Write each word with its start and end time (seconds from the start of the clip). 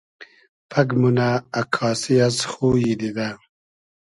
پئگ 0.69 0.89
مونۂ 0.99 1.29
اککاسی 1.61 2.15
از 2.27 2.37
خویی 2.51 2.93
دیدۂ 2.99 3.29